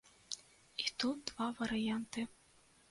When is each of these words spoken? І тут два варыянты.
І 0.85 0.89
тут 1.03 1.17
два 1.31 1.47
варыянты. 1.61 2.29